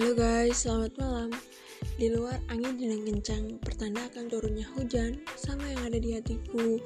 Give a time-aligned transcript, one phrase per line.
[0.00, 1.28] Halo guys, selamat malam.
[2.00, 6.80] Di luar angin sedang kencang, pertanda akan turunnya hujan, sama yang ada di hatiku.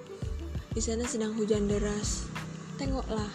[0.75, 2.27] Di sana sedang hujan deras.
[2.74, 3.30] Tengoklah,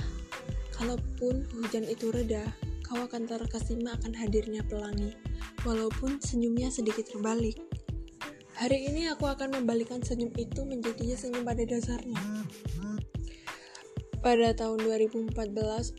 [0.76, 2.44] kalaupun hujan itu reda,
[2.84, 5.16] kau akan terkesima akan hadirnya pelangi,
[5.64, 7.56] walaupun senyumnya sedikit terbalik.
[8.60, 12.20] Hari ini aku akan membalikkan senyum itu menjadi senyum pada dasarnya.
[14.20, 15.40] Pada tahun 2014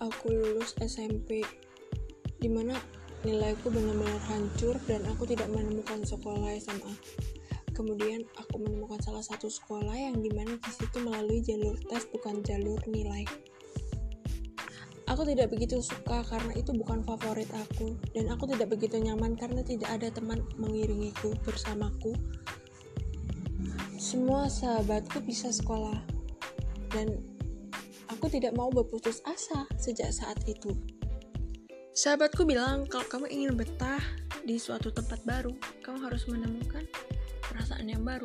[0.04, 1.40] aku lulus SMP,
[2.44, 6.92] di mana nilaiku benar-benar hancur dan aku tidak menemukan sekolah SMA.
[7.76, 12.44] Kemudian aku menemukan salah satu sekolah yang di mana di situ melalui jalur tes bukan
[12.44, 13.24] jalur nilai.
[15.10, 19.58] Aku tidak begitu suka karena itu bukan favorit aku dan aku tidak begitu nyaman karena
[19.66, 22.14] tidak ada teman mengiringiku bersamaku.
[23.98, 25.98] Semua sahabatku bisa sekolah
[26.94, 27.18] dan
[28.06, 30.99] aku tidak mau berputus asa sejak saat itu.
[32.00, 34.00] Sahabatku bilang, kalau kamu ingin betah
[34.48, 35.52] di suatu tempat baru,
[35.84, 36.88] kamu harus menemukan
[37.44, 38.24] perasaan yang baru.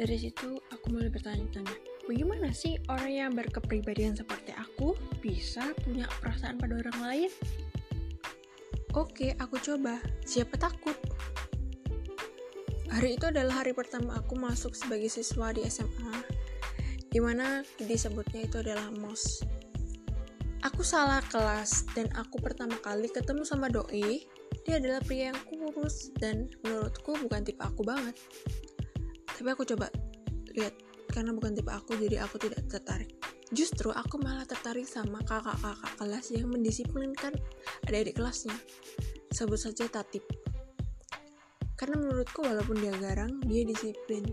[0.00, 1.76] Dari situ, aku mulai bertanya-tanya,
[2.08, 7.30] bagaimana sih orang yang berkepribadian seperti aku bisa punya perasaan pada orang lain?
[8.96, 10.00] Oke, aku coba.
[10.24, 10.96] Siapa takut?
[12.88, 16.16] Hari itu adalah hari pertama aku masuk sebagai siswa di SMA,
[17.12, 19.59] di mana disebutnya itu adalah MOS
[20.60, 24.28] Aku salah kelas dan aku pertama kali ketemu sama doi.
[24.68, 28.12] Dia adalah pria yang kurus dan menurutku bukan tipe aku banget.
[29.24, 29.88] Tapi aku coba
[30.52, 30.76] lihat
[31.08, 33.08] karena bukan tipe aku jadi aku tidak tertarik.
[33.56, 37.32] Justru aku malah tertarik sama kakak-kakak kelas yang mendisiplinkan
[37.88, 38.52] adik-adik kelasnya.
[39.32, 40.28] Sebut saja Tatip.
[41.72, 44.28] Karena menurutku walaupun dia garang, dia disiplin.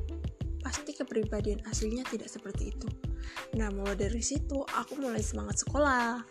[0.61, 2.87] Pasti kepribadian aslinya tidak seperti itu.
[3.55, 6.23] Nah, mulai dari situ aku mulai semangat sekolah.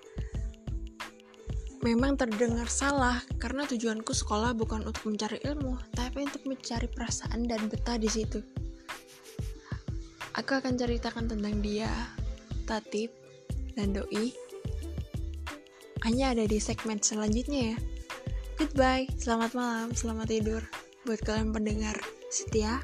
[1.85, 7.70] Memang terdengar salah karena tujuanku sekolah bukan untuk mencari ilmu, tapi untuk mencari perasaan dan
[7.70, 8.42] betah di situ.
[10.36, 11.89] Aku akan ceritakan tentang dia,
[12.69, 13.09] Tatip,
[13.79, 14.35] dan Doi.
[16.05, 17.79] Hanya ada di segmen selanjutnya ya.
[18.57, 20.63] Goodbye, selamat malam, selamat tidur
[21.05, 21.97] buat kalian pendengar
[22.33, 22.81] setia.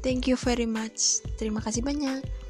[0.00, 1.24] Thank you very much.
[1.36, 2.45] Terima kasih banyak.